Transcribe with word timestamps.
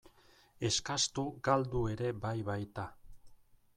Eskastu 0.69 1.25
galdu 1.49 1.83
ere 1.97 2.09
bai 2.25 2.35
baita. 2.49 2.87